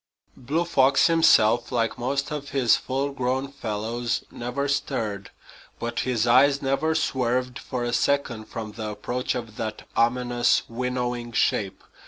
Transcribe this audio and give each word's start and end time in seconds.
Blue 0.35 0.65
Fox 0.65 1.05
himself, 1.05 1.71
like 1.71 1.95
most 1.99 2.31
of 2.31 2.49
his 2.49 2.75
full 2.75 3.11
grown 3.11 3.49
fellows, 3.51 4.23
never 4.31 4.67
stirred. 4.67 5.29
But 5.77 5.99
his 5.99 6.25
eyes 6.25 6.59
never 6.59 6.95
swerved 6.95 7.59
for 7.59 7.83
a 7.83 7.93
second 7.93 8.45
from 8.45 8.71
the 8.71 8.89
approach 8.89 9.35
of 9.35 9.57
that 9.57 9.83
ominous, 9.95 10.63
winnowing 10.67 11.33
shape. 11.33 11.83